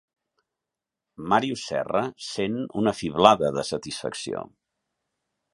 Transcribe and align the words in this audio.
Màrius 1.33 1.67
Serra 1.71 2.01
sent 2.29 2.57
una 2.83 2.97
fiblada 3.03 3.55
de 3.59 3.69
satisfacció. 3.73 4.47